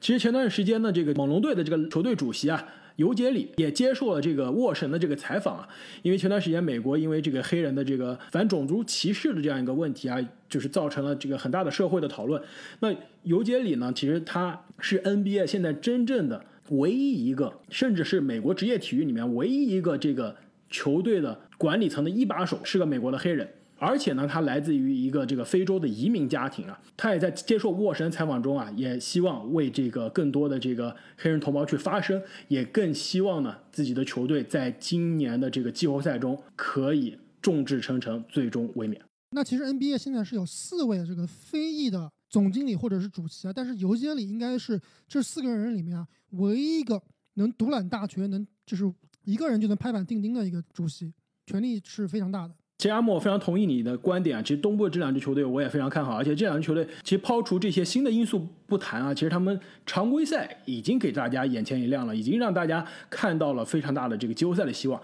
[0.00, 2.62] 其实前段时间呢，这个猛龙队的这个球队主席啊。
[2.98, 5.68] 尤杰里也接受了这个沃神的这个采访啊，
[6.02, 12.42] 因为前段时间美国因为这个黑人的这个反种族歧视的这样一个问题啊，就是造成了这个很大的社会的讨论。
[12.80, 20.34] 那尤杰里呢，其实他是 NBA 现在真正的唯一一个，甚至是美国职业体育里面唯一一个这个
[20.68, 23.48] 球队的管理层的一把手，是个美国的黑人。
[23.78, 39.00] 而且呢，他来自于一个这个非洲的移民家庭啊，他也在接受沃神采访中啊，也希望为这个更多的这个黑人同胞去发声，也更希望呢自己的球队在今年的这个季后赛中可以众志成城，最终卫冕。
[39.30, 47.00] 那其实 NBA 现在是有四位这个非裔的总经理或者是主席啊，但是尤杰里应该是这四个人里面啊唯一一个
[47.34, 48.92] 能独揽大权，能就是
[49.24, 51.12] 一个人就能拍板定钉的一个主席，
[51.46, 52.54] 权力是非常大的。
[52.78, 54.40] 其实阿莫，非常同意你的观点啊。
[54.40, 65.00] 其实东部的这两支球队我也非常看好，而且这两支球队其实抛除这些新的因素不谈啊，其实他们常规赛已经给大家眼前一亮了，已经让大家看到了非常大的这个季后赛的希望。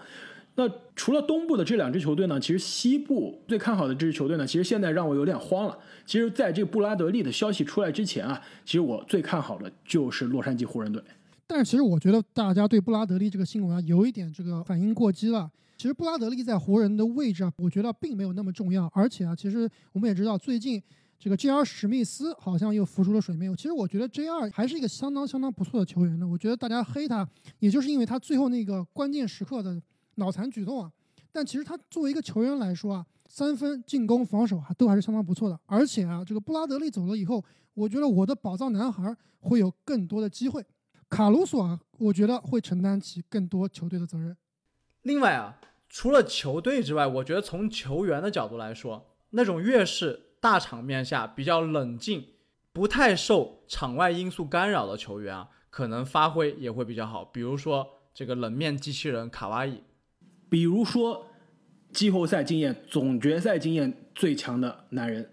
[0.55, 0.63] 那
[0.95, 5.77] 除了东部的这两支球队呢，其实西部最看好的这支球队呢，其实现在让我有点慌了。
[6.05, 11.03] 其实在这个布拉德利的消息出来之前啊，其实我最看好的就是洛杉矶湖人队。
[11.45, 15.51] 但是其实我觉得大家对布拉德利这个新闻啊，有一点这个反应过激了。
[15.77, 18.89] 其实布拉德利在湖人的位置啊，我觉得并没有那么重要。
[18.93, 20.81] 而且啊，其实我们也知道，最近
[21.19, 21.63] 这个 J.R.
[21.63, 23.53] 史密斯好像又浮出了水面。
[23.55, 24.49] 其实我觉得 J.R.
[24.51, 26.27] 还是一个相当相当不错的球员呢。
[26.27, 27.27] 我觉得大家黑他，
[27.59, 29.81] 也就是因为他最后那个关键时刻的
[30.15, 30.91] 脑残举动啊。
[31.31, 35.59] 但其实他作为一个球员来说啊，三分、进攻、防守啊，都还是相当不错的。
[35.65, 40.65] 而且啊，这个布拉德利走了以后，我觉得我的宝藏男孩会有更多的机会。
[41.09, 44.35] 卡鲁索啊，我觉得会承担起更多球队的责任。
[45.05, 45.57] 另外啊。
[45.87, 52.25] 除了球队之外，我觉得从球员的角度来说，那种越是大场面下比较冷静、
[52.73, 57.23] 不太受场外因素干扰的球员啊，可能发挥也会比较好。
[57.23, 59.81] 比如说这个冷面机器人卡哇伊，
[60.49, 61.27] 比如说
[61.93, 65.29] 季后赛经验、总决赛经验最强的男人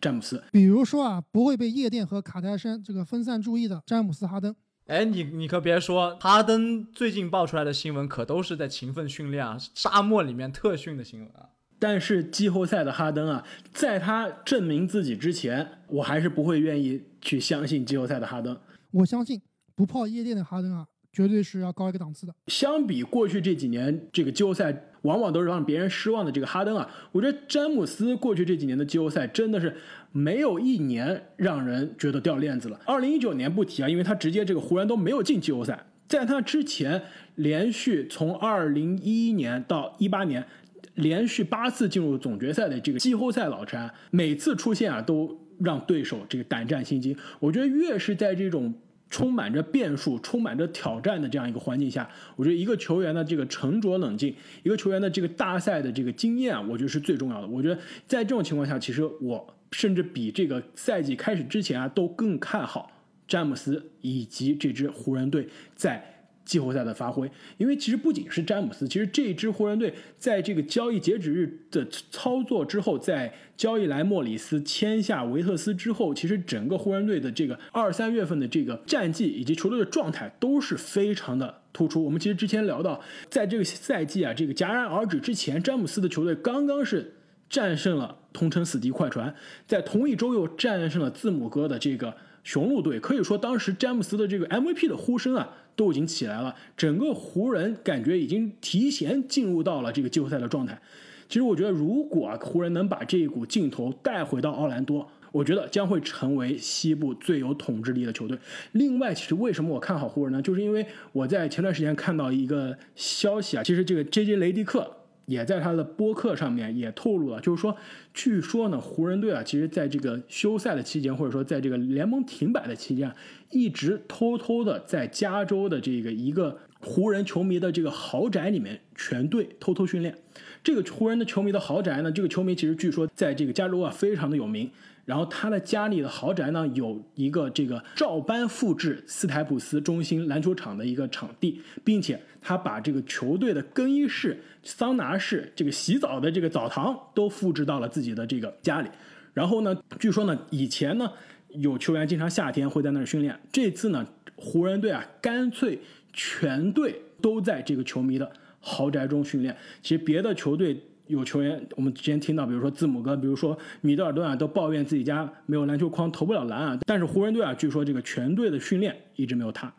[0.00, 4.54] 詹姆斯，比如说啊，不会被夜店和卡戴珊这个分散注意的詹姆斯哈登。
[4.86, 11.48] 哎，你你可别说，哈登最近爆出来的新闻可都是在勤奋训练啊，沙漠里面特训的新闻啊。
[11.78, 18.58] 但是季后赛的哈登啊，在他证明自己之前，我还是不会愿意去相信季后赛的哈登。
[18.90, 19.40] 我相信
[19.74, 22.34] 不泡夜店的哈登啊，绝对是要高一个档次的。
[22.48, 24.90] 相比过去这几年，这个季后赛。
[25.04, 29.76] 往往都是让别人失望的这个哈登啊，我觉得詹姆斯过去这几年的季后赛真的是
[30.16, 32.80] 没有一年让人觉得掉链子了。
[32.86, 35.86] 二零一九年不提啊，因为他直接这个湖人都没有进季后赛。
[36.06, 37.02] 在他之前，
[37.34, 40.46] 连续从二零一一年到一八年，
[40.94, 47.16] 连续八次进入总决赛的这个季后赛老詹，每次出现啊都让对手这个胆战心惊。
[47.40, 48.72] 我觉得越是在这种。
[49.10, 57.46] 充满着变数、充满着挑战的这样一个环境下，我觉得一个球员的这个沉着冷静，一个球员的这个大赛的这个经验啊，我觉得是最重要的。
[57.46, 62.90] 我觉得在这种情况下，其实我甚至比这个赛季开始之前啊，都更看好
[63.28, 66.10] 詹姆斯以及这支湖人队在。
[66.44, 82.04] 季后赛的发挥，因为其实不仅是詹姆斯，其实这支湖人队在这个交易截止日的操作之后，在交易来莫里斯签下维特斯之后，其实整个湖人队的这个二三月份的这个战绩以及球队的状态都是非常的突出。
[82.04, 87.14] 我们其实之前聊到，在这个赛季啊，这个戛然而止之前，詹姆斯的球队刚刚是
[87.48, 89.34] 战胜了同城死敌快船，
[89.66, 95.48] 在同一周又战胜了字母哥的这个雄鹿队，可以说当时詹姆斯的这个 MVP 的呼声啊。
[95.76, 100.80] 都已经起来了，整个湖人感觉已经提前进入到了这个季后赛的状态。
[101.28, 108.38] 其实我觉得，如果湖人能把这一股劲头带回到奥兰多，我觉得将会成为西部最有统治力的球队。
[108.70, 110.40] 另外，其实为什么我看好湖人呢？
[110.40, 114.36] 就是因为我在前段时间看到一个消息啊，其实这个 J.J.
[114.36, 114.88] 雷迪克。
[115.26, 117.76] 也在他的播客上面也透露了，就是说，
[118.12, 123.12] 据说呢，湖人队啊，其实在这个休赛的期间，或者说在这个联盟停摆的期间，
[123.50, 130.16] 一直偷偷的在加州的这个一个湖人球迷的这个豪宅里面全队偷偷训练。
[130.62, 134.70] 这个湖人的球迷的豪宅呢，这个球迷其实据说在这个加州啊非常的有名。
[135.04, 148.88] 然后他的家里的豪宅呢，有一个这个照搬复制斯台普斯中心篮球场的一个场地，并且他把这个球队的更衣室、桑拿室、这个洗澡的这个澡堂都复制到了自己的这个家里。
[149.34, 151.12] 然后呢，据说呢，以前呢
[151.50, 155.78] 有球员经常夏天会在那儿训练，这次呢，湖人队啊干脆
[156.14, 159.54] 全队都在这个球迷的豪宅中训练。
[159.82, 160.82] 其实别的球队。
[161.06, 166.78] 有球员，我们之前听到，比如说字母哥，比如说米德尔顿啊，都抱怨自己家没有篮球框，投不了篮啊。
[166.86, 169.72] 但是湖人队啊，据说这个全队的训练一直没有他。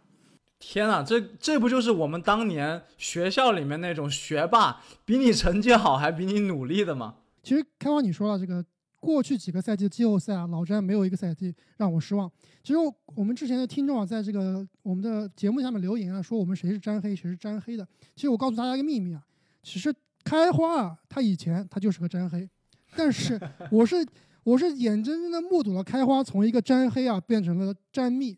[0.59, 7.15] 天啊，这这不就是我们当年学校里面那种学霸，比你成绩好还比你努力的吗？
[7.41, 8.63] 其实开花你说了，这个
[8.99, 12.31] 过去几个赛季的季后赛啊，老詹没有一个赛季让我失望。
[12.63, 12.75] 其实
[13.15, 17.87] 我们之前的听众啊，在这个我们的节目下面留言啊，说我们谁是詹黑，谁是詹黑的。
[18.15, 19.25] 其实我告诉大家一个秘密啊，
[19.63, 19.91] 其实。
[20.25, 22.49] 开花啊，他以前他就是个沾黑，
[22.97, 23.39] 但是
[23.71, 24.05] 我是
[24.43, 28.35] 我是眼睁睁的目睹了开花从一个沾黑啊变成了沾蜜，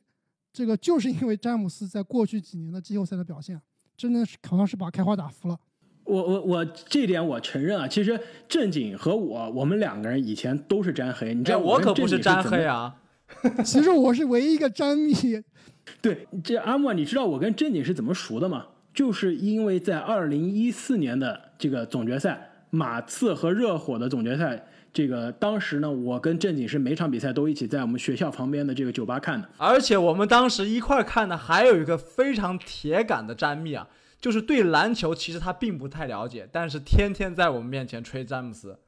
[0.51, 3.59] 这个就是因为詹姆斯在过去几年的季后赛的表现，
[3.95, 5.57] 真的是好像是把开花打服了。
[6.03, 12.95] 我我我这点我承认啊，其实正经和我我们两个人以前都是沾黑，你知道我可不是沾黑啊，
[13.65, 15.13] 其实我是唯一一个沾蜜。
[16.01, 18.67] 对，这阿莫，你知道我跟正经是怎么熟的吗？
[18.97, 29.47] 就是因为在二零一四年的这个总决赛，马刺和热火的总决赛，这个当时呢，我跟正经是每场比赛都一起在我们学校旁边的这个酒吧看的。
[29.57, 33.87] 而且我们当时一块看的还有一个非常铁杆的詹密啊，
[34.19, 38.79] 就是对篮球其实他并不太了解，但是天天在我们面前吹詹姆斯。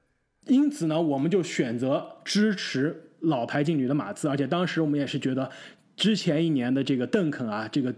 [0.47, 5.51] 因此呢，我们就选择支持老牌劲旅的马刺，而且当时我们也是觉得。
[5.99, 7.93] 之前一年的这个邓肯啊，这个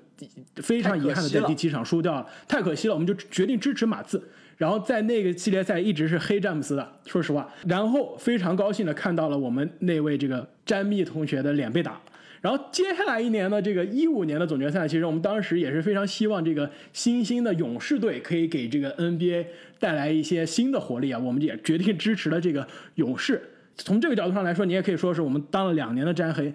[0.55, 2.93] 非常遗憾的在第七场输掉了，太可惜了。
[2.95, 4.21] 我们就决定支持马刺，
[4.57, 7.47] 然后在那个系列赛一直是黑詹姆斯的，说实话。
[7.67, 12.01] 然后非常高兴的看到了我们那位这个詹密同学的脸被打。
[12.41, 19.45] 然后接下来一年的这个一五年的总决赛，其实我们当时也是非常希望这个新兴的勇士队可以给这个 NBA
[19.79, 21.19] 带来一些新的活力啊。
[21.19, 23.39] 我们也决定支持了这个勇士。
[23.75, 26.51] 从这个角度上来说，你也可以说是我们当了两年的詹黑。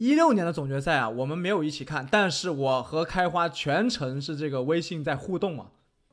[0.00, 5.66] 一六年的总决赛啊，我们没有一起看，但是我和开花全程是这个微信在互动嘛。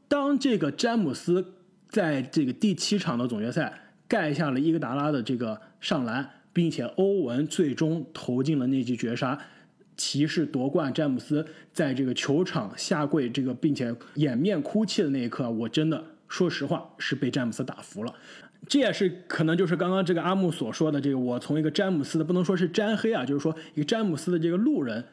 [0.09, 1.53] 当这个詹姆斯
[1.87, 9.39] 在这个第七场的总决赛盖下了伊戈达拉的这个上篮，并且欧文最终投进了那记绝杀，
[9.95, 18.13] 骑士夺冠，詹姆斯在这个球场下跪，这个并且掩面哭泣的那一刻，我真的说实话是被詹姆斯打服了。
[18.67, 25.05] 这也是可能就是刚刚这个阿木所说的这个，我从一个詹姆斯的不能说是詹黑啊，就是说一个詹姆斯的这个路人，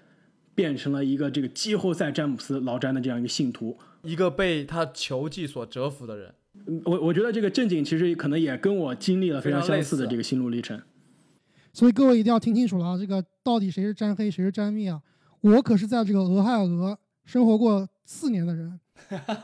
[0.54, 6.34] 变成了一个这个季后赛詹姆斯老詹的这样一个信徒，一个被他球技所折服的人。
[6.84, 10.80] 我我觉得这个正经其实可能也跟我经历了非常相似的这个心路历程。
[11.72, 15.02] 所以各位一定要听清楚了啊，这个到底谁是詹黑，谁是詹密啊？
[15.40, 18.80] 我可是在这个俄亥俄生活过四年的人，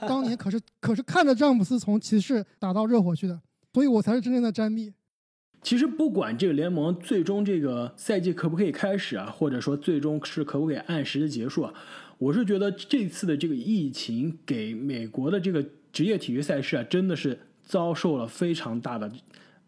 [0.03, 3.41] 当年可是可是看着詹姆斯从骑士打到热火去的。
[3.73, 4.93] 所以我才是真正的詹密。
[5.63, 11.75] 其实不管这个联盟最终这个赛季可不可以开始啊，或者说最终是可不可以按时的结束啊，
[12.17, 19.13] 我是觉得这次的这个疫情给美国的这个职业体育赛事啊，真的是遭受了非常大的、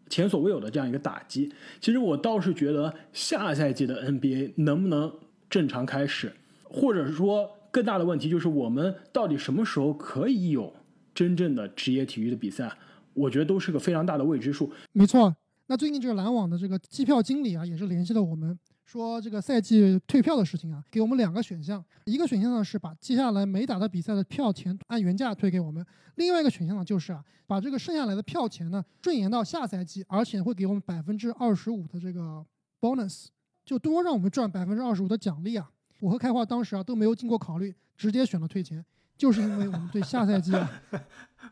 [0.09, 1.53] 前所未有的这样一个打击。
[1.79, 5.13] 其实我倒是觉得下赛季的 NBA 能不能
[5.47, 10.73] 正常开始，或者是说更大的问题就是我们到底什么时候可以有
[11.13, 12.75] 真正的职业体育的比赛？
[13.13, 14.71] 我觉得都是个非常大的未知数。
[14.91, 15.35] 没错，
[15.67, 21.83] 那最近这个篮网的这个机票经理啊，也是联系了我们，说这个赛季退票的事情啊，给我们两个选项。
[22.05, 25.83] 一个选项呢是把接下来没打的比赛的票钱按原价退给我们；
[26.15, 32.45] 另外一个选项呢就是啊，把这个剩下来的票钱呢顺延到下赛季，而且会给我们百分之二十五的这个
[32.81, 33.27] bonus，
[33.65, 35.69] 就多让我们赚百分之二十五的奖励啊。
[36.01, 38.83] 我和开化当时啊都没有经过考虑，直接选了退钱，
[39.17, 40.69] 就是因为我们对下赛季啊。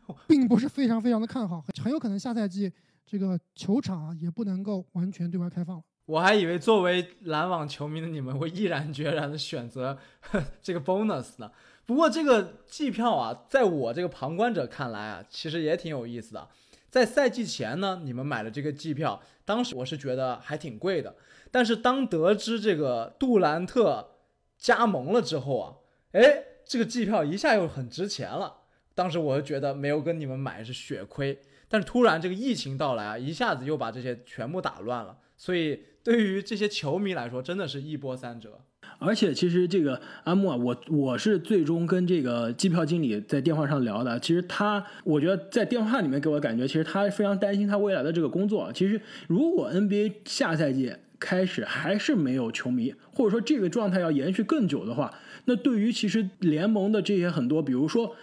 [0.28, 2.72] 并不是非常非常的看好，很有可能下赛季
[3.04, 5.82] 这个球场啊也不能够完全对外开放了。
[6.06, 9.96] 我还以为作为篮网球迷的你们会毅然决然的选择
[10.60, 11.50] 这个 bonus 呢。
[11.84, 16.48] 不过这个季票啊，在我这个旁观者看来啊，其实也挺有意思的。
[16.88, 21.14] 在赛季前呢，你们买了这个季票，当时我是觉得还挺贵的。
[21.50, 24.16] 但是当得知这个杜兰特
[24.58, 25.74] 加盟了之后啊，
[26.12, 28.61] 哎，这个季票一下又很值钱了。
[28.94, 31.38] 当时我就觉得没有跟你们买是血亏，
[31.68, 38.60] 但是突然这个疫情到来啊，一下子又把这些全部打乱了，所以对于这些球迷来说，真的是一波三折。
[38.98, 44.18] 而且其实这个阿木啊，我我是最终跟这个机票经理在电话上聊的。
[44.20, 48.72] 其实他，我觉得在电话里面给我感觉，其实他非常担心他未来的这个工作。
[48.72, 55.12] 其实如果 NBA 下赛季开始还是没有球迷，或者说这个状态要延续更久的话，
[55.46, 58.14] 那对于其实联盟的这些很多，比如说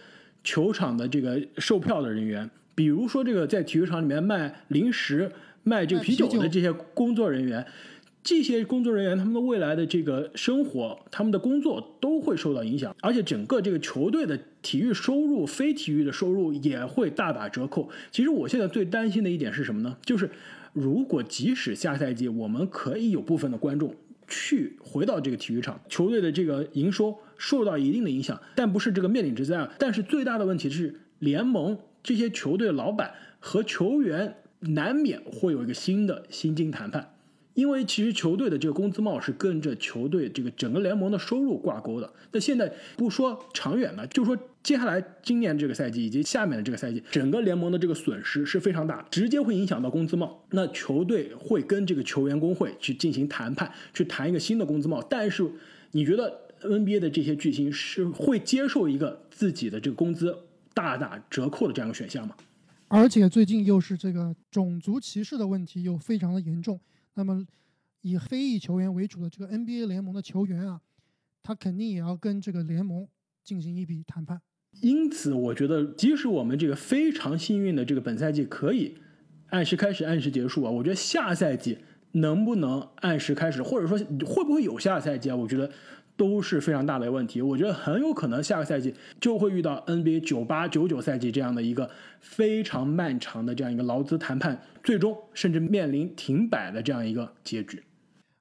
[0.43, 5.31] 球场的这个售票的人员，比如说这个在体育场里面卖零食、
[5.63, 7.65] 卖这个啤酒的这些工作人员。
[8.21, 17.89] 这些工作人员他们的未来的这个生活，他们的工作都会受到影响，而且整个这个球队的体育收入、非体育的收入也会大打折扣。
[18.11, 19.95] 其实我现在最担心的一点是什么呢？
[20.03, 20.29] 就是
[20.73, 23.95] 如果即使下赛季我们可以有部分的观众
[24.29, 29.73] 去回到这个体育场，球队的这个营收受到一定的影响，但不是这个灭顶之灾啊。
[29.79, 37.15] 但是最大的问题是，联盟这些球队老板和球员难免会有一个新的薪金谈判。
[37.59, 42.09] 因为其实球队的这个工资帽是跟着球队这个整个联盟的收入挂钩的。
[42.31, 50.41] 那现在不说长远了，就说接下来今年这个赛季以及下面的这个赛季，整个联盟的这个损失是非常大，直接会影响到工资帽。
[50.51, 55.01] 那球队会跟这个球员工会去进行谈判，去谈一个新的工资帽。
[55.01, 55.45] 但是
[55.91, 60.33] 你觉得 NBA 的这些巨星是会接受一个自己的这个工资
[60.73, 62.35] 大打折扣的这样一个选项吗？
[62.87, 66.79] 而且最近又是这个种族歧视的问题又非常的严重。
[67.13, 67.45] 那么，
[68.01, 70.81] 以黑裔球员为主的这个 NBA 联盟的球员啊，
[71.43, 73.07] 他肯定也要跟这个联盟
[73.43, 74.41] 进行一笔谈判。
[74.81, 78.97] 因此，我觉得，即使我们这个非常幸运的这个本赛季可以
[79.47, 81.79] 按时开始、按时结束啊，我觉得下赛季
[82.13, 85.35] 能不能按时开始，或者说会不会有下赛季啊？
[85.35, 85.71] 我觉得。
[86.19, 91.89] 都是非常大的问题，我觉得很有可能下个赛季就会遇到 NBA 九八九九赛季这样的一个
[92.19, 97.81] 非常漫长的这样一个劳资谈判，最终甚至面临停摆的这样一个结局。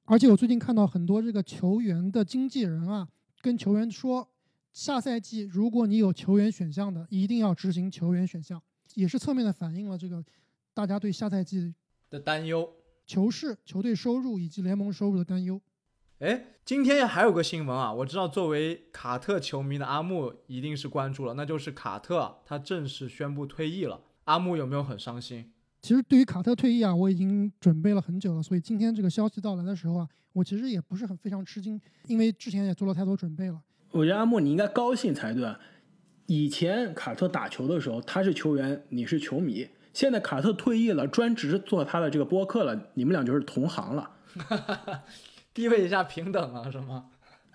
[0.07, 3.07] 而且我最近看到很多这个球员的经纪人啊，
[3.41, 4.29] 跟球员说，
[4.73, 8.61] 下赛季如果你有球员选项的，一定要执行球员选项，
[8.95, 10.25] 也是侧面的反映了这个
[10.75, 11.73] 大家对下赛季
[12.11, 12.69] 的担忧，
[13.07, 15.61] 球市、球队收入以及联盟收入的担忧。
[16.21, 17.93] 哎，今天还有个新闻啊！
[17.93, 24.01] 我知道作为卡特球迷的阿木一定是关注了，那就是卡特他正式宣布退役了。
[24.25, 25.53] 阿木有没有很伤心？
[25.81, 33.63] 其实对于卡特退役啊，我已经准备了很久了，所以今天这个消息到来的时候啊，我其实也不是很非常吃惊，因为之前也做了太多准备了。
[33.93, 35.55] 我觉得阿木你应该高兴才对。
[36.27, 44.17] 以前卡特打球的时候他是球员，你是球迷；现在卡特退役了，专职做他的这个播客了，你们俩就是同行了。
[45.59, 47.11] 地位一下平等了是吗？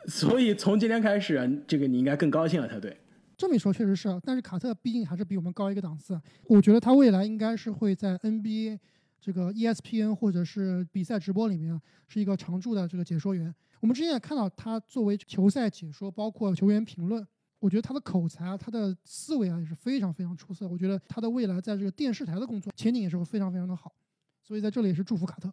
[0.07, 2.97] 所以从今天开始，这个你应该更高兴了才对。
[3.37, 6.19] 这么一说确实是，但是卡特毕竟还是比我们高一个档次。
[6.49, 8.77] 我觉得他未来应该是会在 NBA
[9.21, 13.55] 这个 ESPN 或者是比赛直播里面是一个常驻的这个解说员。
[13.79, 17.25] 我们之前也看到他作为球赛解说，包括球员评论，
[17.59, 20.67] 我觉得他的口才啊，他的思维啊也是非常非常出色。
[20.67, 23.93] 我觉得他的未来在这个电视台的工作前景也是会非常非常的好。
[24.41, 25.49] 所以在这里也是祝福卡特。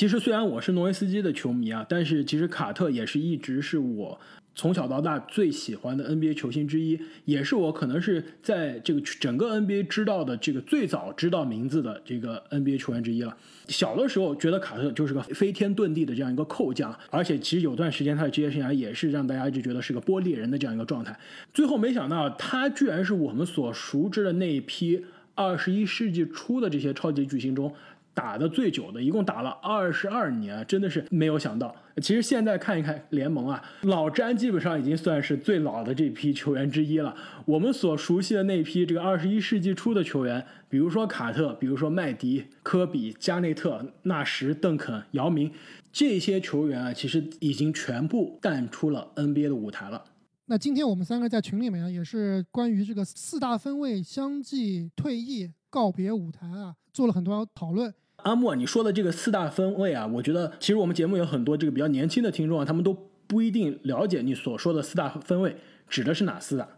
[0.00, 4.18] 其实虽然我是诺维斯基的球迷啊，但是其实卡特也是一直是我
[4.54, 13.36] 从小到大最喜欢的 NBA 球星之一，也是我可能是在这个整个 NBA 知道的这个最早知道名字的这个 NBA 球员之一了。
[13.68, 21.14] 小的时候觉得卡特就是个飞天遁地的这样一个扣将，而且其实有段时间他的职业生涯也是让大家一直觉得是个玻璃人的这样一个状态。
[21.52, 27.70] 最后没想到他居然是我们所熟知的那一批二十一世纪初的这些超级巨星中。
[28.14, 31.74] 打的最久的，一共打了二十二年，真的是没有想到。
[32.02, 37.14] 其实现在看一看联盟啊，老詹基本上已经算是最老的这批球员之一了。
[37.44, 45.52] 我们所熟悉的那批这个二十一世纪初的球员，比如说卡特，比如说麦迪、科比、加内特、纳什、邓肯、姚明，
[45.92, 50.04] 这些球员啊，其实已经全部淡出了 NBA 的舞台了。
[50.46, 57.92] 那今天我们三个在群里面也是关于这个四大分位相继退役、告别舞台啊，做了很多讨论。
[58.16, 62.94] 阿木，你说的这个四大分位啊，我觉得其实我们节目有很多这个比较年轻的听众啊，他们都
[63.26, 65.56] 不一定了解你所说的四大分位
[65.88, 66.68] 指的是哪四大？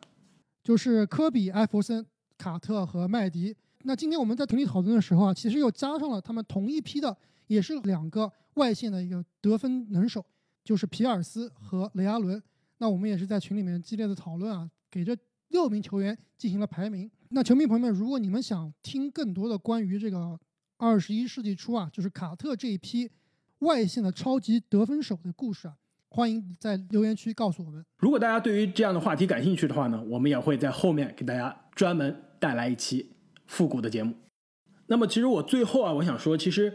[0.63, 2.07] 就是科比、艾弗森、
[2.39, 3.57] 卡特和麦迪。
[3.83, 7.17] 那今天我们在群里讨论的时候啊，其实又加上了他们同一批的，
[7.49, 10.25] 也是两个外线的一个得分能手，
[10.63, 12.41] 就是皮尔斯和雷阿伦。
[12.79, 15.17] 那我们也是在群里面激烈的讨论啊，给这
[15.49, 17.11] 六名球员进行了排名。
[17.35, 20.39] 那球迷朋友们，如果你们想听更多的关于这个，
[20.77, 23.11] 二十一世纪初啊，就是卡特这一批
[23.61, 25.75] 外线的超级得分手的故事啊，
[26.11, 27.83] 欢迎在留言区告诉我们。
[27.97, 33.15] 如果大家对于这样的话题感兴趣的话呢，我们也会在后面给大家专门带来一期
[33.47, 34.15] 复古的节目。
[34.89, 36.75] 那么，其实我最后啊，我想说，其实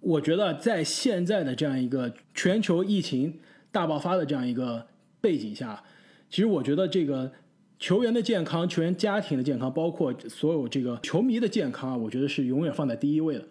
[0.00, 3.40] 我觉得在现在的这样一个全球疫情
[3.72, 4.86] 大爆发的这样一个
[5.22, 5.82] 背景下，
[6.28, 7.32] 其实我觉得这个
[7.78, 13.44] 球员的健康、球员家庭的健康，包括所有这个球迷的健康啊，我觉得是永远放在第一位的。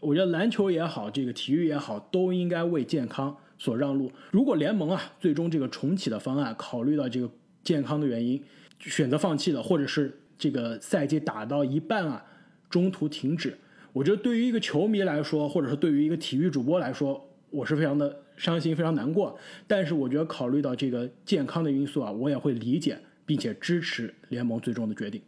[0.00, 4.10] 我觉得篮球也好，这个体育也好，都应该为健康所让路。
[4.30, 7.30] 如果联盟啊最终这个重启的方案考虑到这个
[7.62, 8.42] 健康的原因，
[8.80, 12.24] 选择放弃了，或者是这个赛季打到一半啊
[12.68, 13.56] 中途停止，
[13.92, 19.38] 我觉得对于一个球迷来说，或者说对于一个体育主播来说，我是非常的伤心，非常难过。
[19.68, 25.22] 但是我觉得考虑到这个健康的因素啊，我也会理解并且支持联盟最终的决定。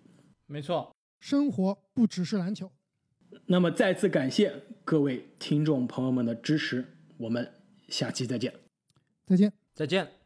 [0.47, 2.70] 没错，生活不只是篮球。
[3.47, 6.84] 那么再次感谢各位听众朋友们的支持，
[7.16, 7.53] 我们
[7.88, 8.53] 下期再见。
[9.26, 9.53] 再见。
[9.74, 10.23] 再见。